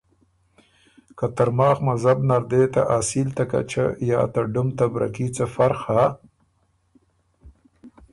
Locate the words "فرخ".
5.55-5.79